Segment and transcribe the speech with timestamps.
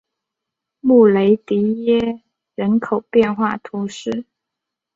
[0.79, 2.23] 穆雷迪耶
[2.55, 4.25] 人口变化图示